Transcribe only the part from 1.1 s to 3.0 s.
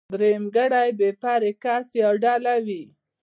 پرې کس يا ډله وي.